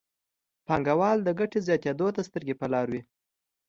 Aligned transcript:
پانګوال 0.67 1.17
د 1.23 1.29
ګټې 1.39 1.59
زیاتېدو 1.67 2.07
ته 2.15 2.21
سترګې 2.27 2.55
په 2.61 2.65
لاره 2.73 2.89
وي. 2.91 3.01